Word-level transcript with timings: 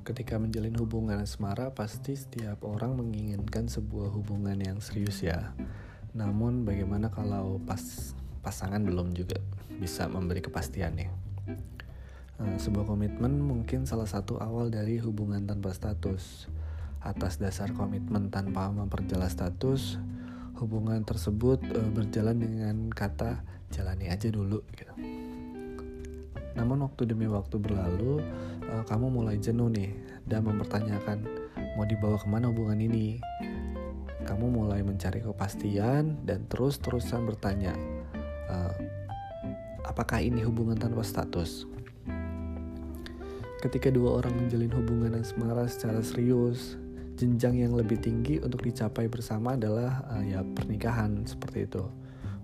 Ketika 0.00 0.40
menjalin 0.40 0.72
hubungan 0.80 1.20
asmara, 1.20 1.76
pasti 1.76 2.16
setiap 2.16 2.64
orang 2.64 2.96
menginginkan 2.96 3.68
sebuah 3.68 4.08
hubungan 4.16 4.56
yang 4.56 4.80
serius 4.80 5.20
ya. 5.20 5.52
Namun 6.16 6.64
bagaimana 6.64 7.12
kalau 7.12 7.60
pas 7.62 8.16
pasangan 8.40 8.80
belum 8.80 9.12
juga 9.12 9.36
bisa 9.76 10.08
memberi 10.08 10.40
kepastian 10.40 10.96
nih? 10.96 11.10
Eh, 12.40 12.56
sebuah 12.56 12.88
komitmen 12.88 13.36
mungkin 13.44 13.84
salah 13.84 14.08
satu 14.08 14.40
awal 14.40 14.72
dari 14.72 14.96
hubungan 14.96 15.44
tanpa 15.44 15.76
status. 15.76 16.48
Atas 17.04 17.36
dasar 17.36 17.76
komitmen 17.76 18.32
tanpa 18.32 18.72
memperjelas 18.72 19.36
status, 19.36 20.00
hubungan 20.56 21.04
tersebut 21.04 21.60
eh, 21.68 21.90
berjalan 21.92 22.40
dengan 22.40 22.76
kata 22.88 23.44
jalani 23.68 24.08
aja 24.08 24.32
dulu 24.32 24.64
gitu. 24.72 24.92
Namun 26.58 26.82
waktu 26.86 27.06
demi 27.06 27.30
waktu 27.30 27.56
berlalu, 27.58 28.22
uh, 28.66 28.82
kamu 28.86 29.10
mulai 29.10 29.36
jenuh 29.38 29.70
nih 29.70 29.94
dan 30.26 30.46
mempertanyakan 30.46 31.22
mau 31.78 31.86
dibawa 31.86 32.18
ke 32.18 32.26
mana 32.26 32.50
hubungan 32.50 32.78
ini. 32.78 33.22
Kamu 34.26 34.52
mulai 34.52 34.84
mencari 34.84 35.24
kepastian 35.24 36.22
dan 36.28 36.44
terus-terusan 36.50 37.24
bertanya, 37.26 37.72
uh, 38.50 38.74
apakah 39.86 40.22
ini 40.22 40.44
hubungan 40.44 40.76
tanpa 40.76 41.02
status? 41.02 41.66
Ketika 43.60 43.92
dua 43.92 44.24
orang 44.24 44.32
menjalin 44.40 44.72
hubungan 44.72 45.20
asmara 45.20 45.68
secara 45.68 46.00
serius, 46.00 46.80
jenjang 47.20 47.60
yang 47.60 47.76
lebih 47.76 48.00
tinggi 48.00 48.40
untuk 48.40 48.64
dicapai 48.64 49.04
bersama 49.04 49.52
adalah 49.52 50.00
uh, 50.08 50.24
ya 50.24 50.40
pernikahan 50.40 51.28
seperti 51.28 51.68
itu 51.68 51.84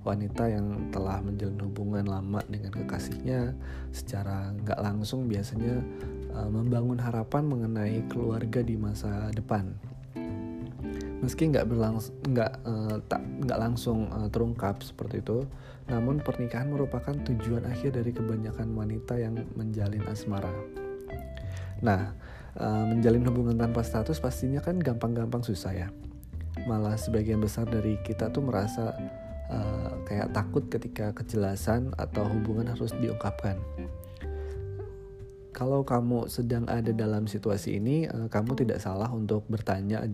wanita 0.07 0.47
yang 0.47 0.95
telah 0.95 1.19
menjalin 1.19 1.59
hubungan 1.67 2.07
lama 2.07 2.39
dengan 2.47 2.71
kekasihnya 2.71 3.59
secara 3.91 4.55
nggak 4.63 4.79
langsung 4.79 5.27
biasanya 5.27 5.83
uh, 6.31 6.47
membangun 6.47 7.03
harapan 7.03 7.43
mengenai 7.43 8.07
keluarga 8.07 8.63
di 8.63 8.79
masa 8.79 9.35
depan. 9.35 9.75
Meski 11.19 11.51
nggak 11.51 11.67
berlangsung 11.67 12.15
nggak 12.31 12.53
uh, 12.63 13.03
tak 13.11 13.19
nggak 13.43 13.59
langsung 13.59 14.07
uh, 14.15 14.31
terungkap 14.31 14.79
seperti 14.87 15.25
itu, 15.25 15.43
namun 15.91 16.23
pernikahan 16.23 16.71
merupakan 16.71 17.17
tujuan 17.27 17.67
akhir 17.67 17.99
dari 17.99 18.15
kebanyakan 18.15 18.71
wanita 18.79 19.19
yang 19.19 19.35
menjalin 19.59 20.07
asmara. 20.07 20.55
Nah, 21.83 22.15
uh, 22.57 22.85
menjalin 22.87 23.27
hubungan 23.27 23.59
tanpa 23.59 23.83
status 23.83 24.23
pastinya 24.23 24.63
kan 24.63 24.79
gampang-gampang 24.79 25.43
susah 25.43 25.73
ya. 25.75 25.89
Malah 26.65 26.97
sebagian 26.97 27.41
besar 27.41 27.69
dari 27.69 28.01
kita 28.01 28.33
tuh 28.33 28.45
merasa 28.45 28.97
uh, 29.51 29.91
kayak 30.07 30.33
takut 30.35 30.67
ketika 30.67 31.13
kejelasan 31.15 31.93
atau 31.99 32.27
hubungan 32.27 32.71
harus 32.71 32.95
diungkapkan. 32.99 33.59
Kalau 35.57 35.81
kamu 35.89 36.29
sedang 36.29 36.69
ada 36.69 36.93
dalam 36.93 37.25
situasi 37.25 37.81
ini, 37.81 38.05
uh, 38.07 38.29
kamu 38.29 38.55
tidak 38.61 38.79
salah 38.83 39.09
untuk 39.09 39.49
bertanya 39.49 40.05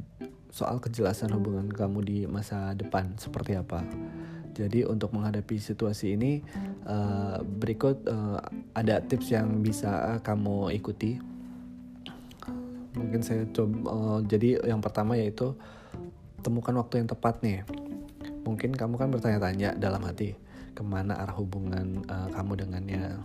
soal 0.53 0.79
kejelasan 0.79 1.33
hubungan 1.33 1.67
kamu 1.73 1.99
di 2.05 2.19
masa 2.29 2.77
depan 2.77 3.17
seperti 3.17 3.57
apa. 3.57 3.83
Jadi 4.53 4.85
untuk 4.85 5.17
menghadapi 5.17 5.57
situasi 5.57 6.15
ini, 6.15 6.45
uh, 6.85 7.41
berikut 7.41 8.05
uh, 8.05 8.37
ada 8.77 9.01
tips 9.01 9.33
yang 9.33 9.65
bisa 9.65 10.21
kamu 10.21 10.77
ikuti. 10.77 11.17
Mungkin 12.93 13.25
saya 13.25 13.49
coba. 13.49 13.77
Uh, 13.89 14.21
jadi 14.29 14.61
yang 14.69 14.85
pertama 14.85 15.17
yaitu 15.17 15.57
temukan 16.45 16.77
waktu 16.77 17.01
yang 17.01 17.09
tepat 17.09 17.41
nih 17.41 17.65
Mungkin 18.43 18.75
kamu 18.75 18.95
kan 18.99 19.09
bertanya-tanya 19.15 19.79
dalam 19.79 20.03
hati, 20.03 20.35
ke 20.75 20.83
mana 20.83 21.15
arah 21.19 21.37
hubungan 21.39 22.03
uh, 22.11 22.29
kamu 22.35 22.67
dengannya. 22.67 23.23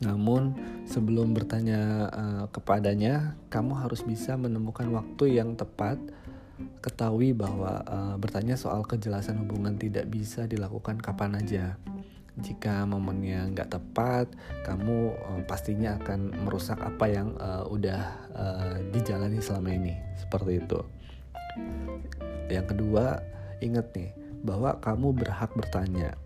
Namun 0.00 0.56
sebelum 0.88 1.36
bertanya 1.36 2.08
uh, 2.10 2.44
kepadanya, 2.48 3.36
kamu 3.52 3.76
harus 3.76 4.00
bisa 4.02 4.38
menemukan 4.40 4.88
waktu 4.88 5.36
yang 5.36 5.54
tepat. 5.58 6.00
Ketahui 6.78 7.34
bahwa 7.34 7.82
uh, 7.84 8.14
bertanya 8.16 8.54
soal 8.54 8.86
kejelasan 8.86 9.42
hubungan 9.42 9.74
tidak 9.74 10.06
bisa 10.06 10.46
dilakukan 10.46 11.02
kapan 11.02 11.38
aja. 11.38 11.74
Jika 12.32 12.88
momennya 12.88 13.52
nggak 13.52 13.68
tepat, 13.68 14.32
kamu 14.64 15.12
uh, 15.12 15.42
pastinya 15.44 16.00
akan 16.00 16.46
merusak 16.46 16.80
apa 16.80 17.04
yang 17.10 17.34
uh, 17.36 17.66
udah 17.68 18.02
uh, 18.32 18.76
dijalani 18.94 19.42
selama 19.42 19.74
ini. 19.74 19.94
Seperti 20.16 20.62
itu. 20.62 20.80
Yang 22.48 22.66
kedua, 22.72 23.20
Ingat 23.62 23.94
nih, 23.94 24.10
bahwa 24.42 24.74
kamu 24.82 25.14
berhak 25.14 25.54
bertanya. 25.54 26.18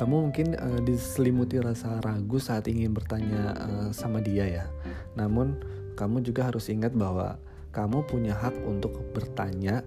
Kamu 0.00 0.30
mungkin 0.30 0.56
uh, 0.56 0.80
diselimuti 0.80 1.60
rasa 1.60 2.00
ragu 2.00 2.40
saat 2.40 2.64
ingin 2.64 2.96
bertanya 2.96 3.52
uh, 3.60 3.88
sama 3.92 4.24
dia 4.24 4.48
ya. 4.48 4.66
Namun, 5.18 5.60
kamu 6.00 6.24
juga 6.24 6.48
harus 6.48 6.72
ingat 6.72 6.96
bahwa 6.96 7.36
kamu 7.76 8.08
punya 8.08 8.32
hak 8.32 8.56
untuk 8.64 8.96
bertanya. 9.12 9.84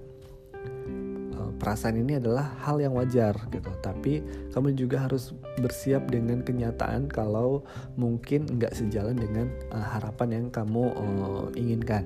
Uh, 1.33 1.49
perasaan 1.57 1.97
ini 1.97 2.21
adalah 2.21 2.53
hal 2.61 2.77
yang 2.77 2.93
wajar 2.93 3.33
gitu. 3.49 3.71
Tapi 3.81 4.21
kamu 4.53 4.77
juga 4.77 5.09
harus 5.09 5.33
bersiap 5.57 6.05
dengan 6.11 6.45
kenyataan 6.45 7.09
kalau 7.09 7.65
mungkin 7.97 8.45
nggak 8.45 8.77
sejalan 8.77 9.17
dengan 9.17 9.49
uh, 9.73 9.81
harapan 9.97 10.29
yang 10.37 10.45
kamu 10.53 10.91
uh, 10.91 11.47
inginkan 11.57 12.05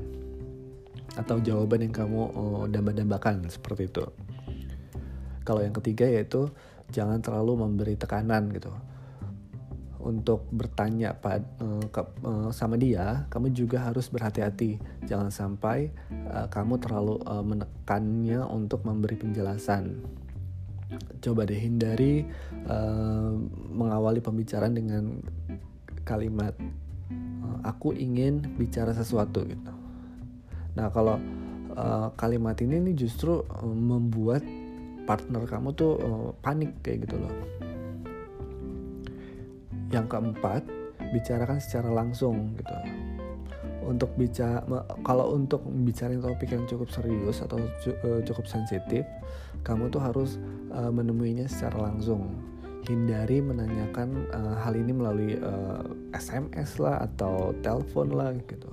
atau 1.16 1.40
jawaban 1.40 1.88
yang 1.88 1.96
kamu 1.96 2.22
oh, 2.36 2.64
damba-dambakan 2.68 3.48
seperti 3.48 3.88
itu. 3.88 4.06
Kalau 5.48 5.62
yang 5.64 5.76
ketiga 5.78 6.10
yaitu 6.10 6.52
jangan 6.92 7.24
terlalu 7.24 7.66
memberi 7.66 7.96
tekanan 7.96 8.52
gitu. 8.52 8.74
Untuk 10.06 10.46
bertanya 10.54 11.18
pad, 11.18 11.42
uh, 11.58 11.82
ke, 11.90 12.02
uh, 12.22 12.54
sama 12.54 12.78
dia, 12.78 13.26
kamu 13.34 13.58
juga 13.58 13.90
harus 13.90 14.06
berhati-hati. 14.14 14.78
Jangan 15.10 15.34
sampai 15.34 15.90
uh, 16.30 16.46
kamu 16.46 16.78
terlalu 16.78 17.18
uh, 17.26 17.42
menekannya 17.42 18.46
untuk 18.46 18.86
memberi 18.86 19.18
penjelasan. 19.18 20.06
Coba 21.26 21.50
deh 21.50 21.58
hindari 21.58 22.22
uh, 22.70 23.34
mengawali 23.74 24.22
pembicaraan 24.22 24.78
dengan 24.78 25.18
kalimat 26.06 26.54
"aku 27.66 27.98
ingin 27.98 28.46
bicara 28.62 28.94
sesuatu" 28.94 29.42
gitu 29.42 29.85
Nah 30.76 30.92
kalau 30.92 31.18
uh, 31.76 32.08
kalimat 32.20 32.56
ini 32.60 32.92
nih 32.92 33.08
justru 33.08 33.42
uh, 33.42 33.76
membuat 33.76 34.44
partner 35.08 35.44
kamu 35.48 35.72
tuh 35.76 35.94
uh, 36.00 36.30
panik 36.44 36.76
kayak 36.84 37.08
gitu 37.08 37.20
loh. 37.20 37.34
Yang 39.94 40.06
keempat, 40.12 40.62
bicarakan 41.16 41.60
secara 41.64 41.90
langsung 41.92 42.56
gitu. 42.60 42.76
Untuk 43.86 44.10
bicara 44.18 44.66
kalau 45.06 45.38
untuk 45.38 45.62
bicarain 45.86 46.18
topik 46.18 46.50
yang 46.50 46.66
cukup 46.66 46.90
serius 46.90 47.46
atau 47.46 47.62
cukup 48.26 48.50
sensitif, 48.50 49.06
kamu 49.62 49.94
tuh 49.94 50.02
harus 50.02 50.42
uh, 50.74 50.90
menemuinya 50.90 51.46
secara 51.46 51.94
langsung. 51.94 52.34
Hindari 52.86 53.42
menanyakan 53.42 54.30
uh, 54.34 54.58
hal 54.62 54.78
ini 54.78 54.94
melalui 54.94 55.38
uh, 55.38 55.86
SMS 56.18 56.78
lah 56.82 57.02
atau 57.02 57.54
telepon 57.62 58.14
lah 58.14 58.34
gitu 58.46 58.65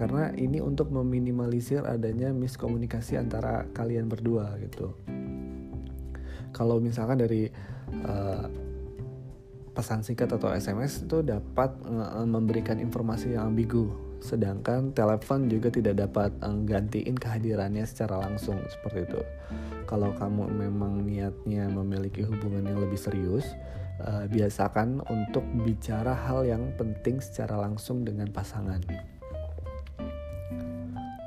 karena 0.00 0.32
ini 0.32 0.64
untuk 0.64 0.88
meminimalisir 0.88 1.84
adanya 1.84 2.32
miskomunikasi 2.32 3.20
antara 3.20 3.68
kalian 3.76 4.08
berdua 4.08 4.56
gitu. 4.64 4.96
Kalau 6.56 6.80
misalkan 6.80 7.20
dari 7.20 7.52
uh, 8.08 8.48
pesan 9.76 10.00
singkat 10.00 10.32
atau 10.32 10.56
SMS 10.56 11.04
itu 11.04 11.20
dapat 11.20 11.76
uh, 11.84 12.24
memberikan 12.24 12.80
informasi 12.80 13.36
yang 13.36 13.52
ambigu, 13.52 13.92
sedangkan 14.24 14.96
telepon 14.96 15.52
juga 15.52 15.68
tidak 15.68 16.08
dapat 16.08 16.32
menggantiin 16.40 17.20
kehadirannya 17.20 17.84
secara 17.84 18.24
langsung 18.24 18.56
seperti 18.72 19.04
itu. 19.04 19.20
Kalau 19.84 20.16
kamu 20.16 20.48
memang 20.48 21.04
niatnya 21.04 21.68
memiliki 21.68 22.24
hubungan 22.24 22.64
yang 22.64 22.80
lebih 22.80 22.96
serius, 22.96 23.44
biasakan 24.32 25.04
untuk 25.12 25.44
bicara 25.60 26.16
hal 26.16 26.48
yang 26.48 26.72
penting 26.80 27.20
secara 27.20 27.60
langsung 27.60 28.00
dengan 28.00 28.32
pasangan 28.32 28.80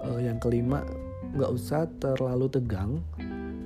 uh, 0.04 0.20
yang 0.20 0.38
kelima 0.38 0.84
nggak 1.34 1.52
usah 1.52 1.90
terlalu 1.98 2.48
tegang. 2.52 3.02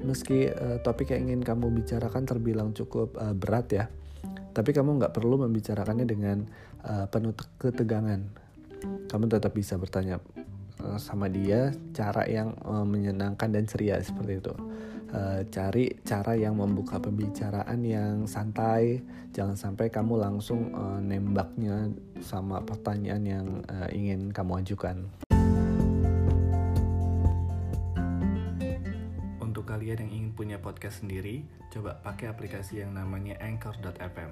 Meski 0.05 0.47
uh, 0.47 0.79
topik 0.85 1.11
yang 1.11 1.27
ingin 1.27 1.43
kamu 1.43 1.73
bicarakan 1.83 2.23
terbilang 2.23 2.71
cukup 2.71 3.17
uh, 3.19 3.35
berat 3.35 3.67
ya. 3.73 3.85
Tapi 4.55 4.73
kamu 4.73 4.97
nggak 5.01 5.13
perlu 5.13 5.41
membicarakannya 5.45 6.07
dengan 6.07 6.47
uh, 6.85 7.05
penuh 7.09 7.35
ketegangan. 7.59 8.21
Kamu 9.09 9.25
tetap 9.27 9.51
bisa 9.57 9.75
bertanya 9.75 10.21
uh, 10.81 10.97
sama 11.01 11.27
dia 11.27 11.75
cara 11.91 12.23
yang 12.29 12.55
uh, 12.63 12.85
menyenangkan 12.87 13.51
dan 13.51 13.65
ceria 13.67 13.99
seperti 13.99 14.39
itu. 14.39 14.53
Uh, 15.07 15.39
cari 15.47 15.95
cara 16.03 16.35
yang 16.35 16.59
membuka 16.59 16.99
pembicaraan 16.99 17.79
yang 17.83 18.27
santai. 18.27 19.03
Jangan 19.35 19.59
sampai 19.59 19.91
kamu 19.91 20.23
langsung 20.23 20.71
uh, 20.73 20.99
nembaknya 21.03 21.91
sama 22.23 22.63
pertanyaan 22.63 23.23
yang 23.23 23.47
uh, 23.69 23.87
ingin 23.91 24.33
kamu 24.33 24.65
ajukan 24.65 25.05
kalian 29.67 30.07
yang 30.07 30.11
ingin 30.15 30.31
punya 30.31 30.57
podcast 30.63 31.03
sendiri, 31.03 31.43
coba 31.67 31.99
pakai 31.99 32.31
aplikasi 32.31 32.79
yang 32.79 32.95
namanya 32.95 33.35
Anchor.fm. 33.43 34.31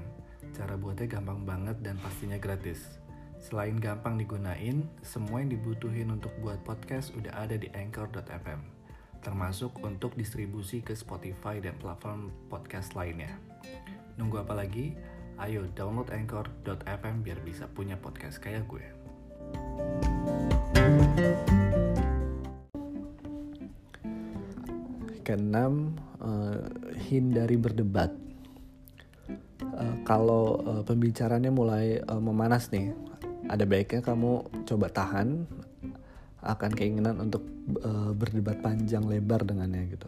Cara 0.55 0.79
buatnya 0.79 1.19
gampang 1.19 1.43
banget 1.43 1.75
dan 1.83 1.99
pastinya 1.99 2.39
gratis. 2.39 3.03
Selain 3.43 3.77
gampang 3.77 4.17
digunain, 4.17 4.87
semua 5.03 5.43
yang 5.43 5.51
dibutuhin 5.51 6.09
untuk 6.09 6.31
buat 6.39 6.57
podcast 6.63 7.13
udah 7.13 7.45
ada 7.45 7.59
di 7.59 7.69
anchor.fm, 7.77 8.57
termasuk 9.21 9.75
untuk 9.85 10.17
distribusi 10.17 10.81
ke 10.81 10.97
Spotify 10.97 11.61
dan 11.61 11.77
platform 11.77 12.33
podcast 12.49 12.97
lainnya. 12.97 13.35
Nunggu 14.17 14.41
apa 14.41 14.57
lagi? 14.57 14.97
Ayo 15.35 15.67
download 15.75 16.09
anchor.fm 16.09 17.21
biar 17.21 17.43
bisa 17.43 17.67
punya 17.69 17.99
podcast 17.99 18.39
kayak 18.39 18.65
gue. 18.65 20.14
Keenam, 25.25 25.97
uh, 26.21 26.61
hindari 27.09 27.57
berdebat. 27.57 28.13
Uh, 29.57 29.95
kalau 30.05 30.61
uh, 30.61 30.83
pembicaranya 30.85 31.49
mulai 31.49 31.97
uh, 32.05 32.21
memanas 32.21 32.69
nih, 32.69 32.93
ada 33.49 33.65
baiknya 33.65 34.05
kamu 34.05 34.45
coba 34.69 34.87
tahan 34.93 35.49
akan 36.45 36.71
keinginan 36.77 37.17
untuk 37.17 37.41
uh, 37.81 38.13
berdebat 38.13 38.61
panjang 38.61 39.01
lebar 39.09 39.41
dengannya 39.41 39.89
gitu. 39.89 40.05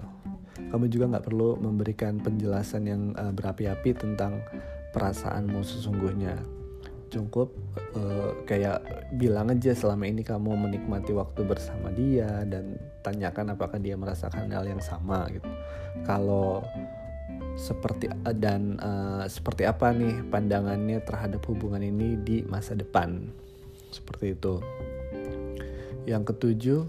Kamu 0.69 0.85
juga 0.85 1.17
nggak 1.17 1.25
perlu 1.25 1.57
memberikan 1.57 2.21
penjelasan 2.21 2.83
yang 2.85 3.01
uh, 3.17 3.33
berapi-api 3.33 3.97
tentang 3.97 4.45
perasaanmu 4.93 5.65
sesungguhnya. 5.65 6.56
Cukup 7.07 7.55
uh, 7.95 8.35
kayak 8.43 8.83
bilang 9.15 9.47
aja 9.47 9.71
selama 9.71 10.03
ini 10.07 10.27
kamu 10.27 10.67
menikmati 10.67 11.15
waktu 11.15 11.47
bersama 11.47 11.87
dia 11.95 12.43
dan 12.43 12.75
tanyakan 12.99 13.55
apakah 13.55 13.79
dia 13.79 13.95
merasakan 13.95 14.51
hal 14.51 14.67
yang 14.67 14.83
sama 14.83 15.23
gitu. 15.31 15.47
Kalau 16.03 16.67
seperti 17.57 18.11
dan 18.37 18.77
uh, 18.83 19.25
seperti 19.25 19.65
apa 19.65 19.95
nih 19.95 20.27
pandangannya 20.29 21.01
terhadap 21.01 21.41
hubungan 21.47 21.81
ini 21.81 22.19
di 22.19 22.43
masa 22.43 22.75
depan? 22.75 23.31
Seperti 23.89 24.35
itu. 24.35 24.59
Yang 26.03 26.35
ketujuh 26.35 26.81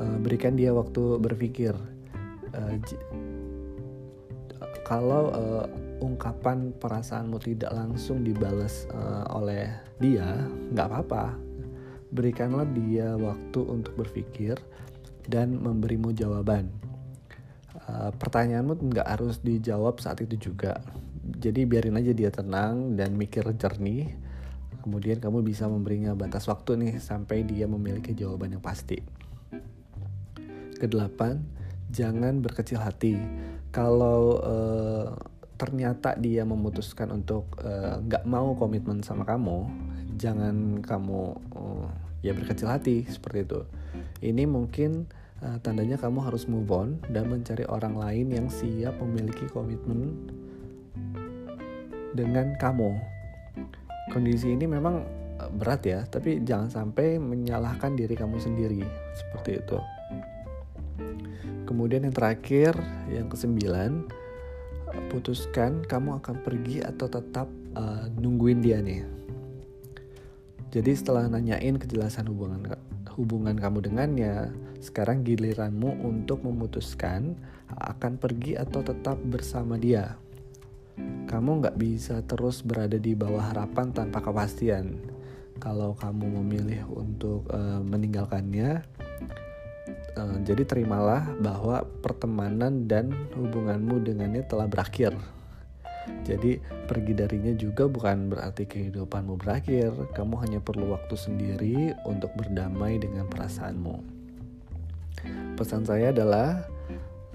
uh, 0.00 0.16
berikan 0.24 0.56
dia 0.56 0.72
waktu 0.72 1.20
berpikir. 1.20 1.76
Uh, 2.56 2.80
kalau 4.88 5.28
uh, 5.36 5.68
ungkapan 5.98 6.74
perasaanmu 6.78 7.38
tidak 7.42 7.74
langsung 7.74 8.22
dibalas 8.22 8.86
uh, 8.94 9.26
oleh 9.34 9.70
dia 9.98 10.26
nggak 10.74 10.86
apa-apa. 10.86 11.34
Berikanlah 12.08 12.64
dia 12.72 13.14
waktu 13.18 13.60
untuk 13.68 13.94
berpikir 13.98 14.56
dan 15.28 15.60
memberimu 15.60 16.14
jawaban. 16.16 16.72
Uh, 17.88 18.10
pertanyaanmu 18.16 18.80
nggak 18.80 19.08
harus 19.08 19.42
dijawab 19.44 20.00
saat 20.00 20.24
itu 20.24 20.50
juga. 20.50 20.80
Jadi 21.38 21.68
biarin 21.68 22.00
aja 22.00 22.12
dia 22.16 22.32
tenang 22.32 22.96
dan 22.96 23.12
mikir 23.12 23.44
jernih. 23.58 24.16
Kemudian 24.80 25.20
kamu 25.20 25.44
bisa 25.44 25.68
memberinya 25.68 26.16
batas 26.16 26.48
waktu 26.48 26.80
nih 26.80 26.94
sampai 26.96 27.44
dia 27.44 27.68
memiliki 27.68 28.16
jawaban 28.16 28.56
yang 28.56 28.64
pasti. 28.64 28.96
Kedelapan 30.80 31.44
jangan 31.92 32.40
berkecil 32.40 32.80
hati. 32.80 33.20
Kalau 33.68 34.40
uh, 34.40 35.12
ternyata 35.58 36.14
dia 36.14 36.46
memutuskan 36.46 37.10
untuk 37.10 37.58
eh, 37.60 37.98
nggak 37.98 38.24
uh, 38.24 38.30
mau 38.30 38.54
komitmen 38.54 39.02
sama 39.02 39.26
kamu 39.26 39.66
jangan 40.14 40.78
kamu 40.78 41.34
uh, 41.58 41.90
ya 42.22 42.30
berkecil 42.32 42.70
hati 42.70 43.02
seperti 43.10 43.42
itu 43.42 43.60
ini 44.22 44.46
mungkin 44.46 45.10
uh, 45.42 45.58
tandanya 45.62 45.98
kamu 45.98 46.22
harus 46.22 46.46
move 46.46 46.70
on 46.70 47.02
dan 47.10 47.26
mencari 47.26 47.66
orang 47.66 47.98
lain 47.98 48.30
yang 48.30 48.46
siap 48.46 48.98
memiliki 49.02 49.46
komitmen 49.50 50.14
dengan 52.18 52.56
kamu. 52.58 52.98
Kondisi 54.10 54.50
ini 54.50 54.64
memang 54.64 55.04
berat 55.54 55.86
ya, 55.86 56.02
tapi 56.08 56.42
jangan 56.42 56.66
sampai 56.72 57.20
menyalahkan 57.20 57.94
diri 57.94 58.18
kamu 58.18 58.42
sendiri 58.42 58.82
seperti 59.14 59.62
itu. 59.62 59.78
Kemudian 61.68 62.08
yang 62.08 62.16
terakhir, 62.16 62.72
yang 63.12 63.28
kesembilan, 63.28 64.08
putuskan 65.08 65.84
kamu 65.84 66.20
akan 66.22 66.36
pergi 66.44 66.84
atau 66.84 67.06
tetap 67.08 67.48
uh, 67.76 68.06
nungguin 68.18 68.60
dia 68.60 68.78
nih. 68.80 69.04
Jadi 70.68 70.92
setelah 70.92 71.26
nanyain 71.32 71.80
kejelasan 71.80 72.28
hubungan 72.28 72.76
hubungan 73.18 73.58
kamu 73.58 73.90
dengannya. 73.90 74.52
Sekarang 74.78 75.26
giliranmu 75.26 76.06
untuk 76.06 76.46
memutuskan 76.46 77.34
akan 77.74 78.14
pergi 78.20 78.54
atau 78.54 78.84
tetap 78.86 79.18
bersama 79.26 79.74
dia. 79.74 80.14
Kamu 81.26 81.60
nggak 81.64 81.76
bisa 81.76 82.22
terus 82.24 82.62
berada 82.62 82.96
di 82.96 83.12
bawah 83.18 83.50
harapan 83.50 83.90
tanpa 83.90 84.22
kepastian. 84.22 84.96
Kalau 85.58 85.98
kamu 85.98 86.38
memilih 86.38 86.86
untuk 86.94 87.42
uh, 87.50 87.82
meninggalkannya, 87.82 88.86
jadi 90.42 90.62
terimalah 90.64 91.26
bahwa 91.38 91.84
pertemanan 92.02 92.88
dan 92.88 93.14
hubunganmu 93.36 94.02
dengannya 94.02 94.42
telah 94.46 94.66
berakhir. 94.66 95.14
Jadi 96.24 96.56
pergi 96.88 97.12
darinya 97.12 97.52
juga 97.52 97.84
bukan 97.84 98.32
berarti 98.32 98.64
kehidupanmu 98.64 99.36
berakhir. 99.36 99.92
Kamu 100.16 100.40
hanya 100.40 100.60
perlu 100.60 100.96
waktu 100.96 101.14
sendiri 101.16 101.92
untuk 102.08 102.32
berdamai 102.32 102.96
dengan 102.96 103.28
perasaanmu. 103.28 104.00
Pesan 105.58 105.84
saya 105.84 106.14
adalah 106.14 106.64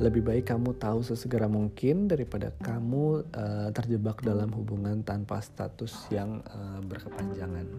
lebih 0.01 0.25
baik 0.25 0.49
kamu 0.49 0.73
tahu 0.81 1.05
sesegera 1.05 1.45
mungkin 1.45 2.09
daripada 2.09 2.49
kamu 2.65 3.29
uh, 3.29 3.69
terjebak 3.69 4.25
dalam 4.25 4.49
hubungan 4.49 5.05
tanpa 5.05 5.37
status 5.37 6.09
yang 6.09 6.41
uh, 6.49 6.81
berkepanjangan. 6.81 7.69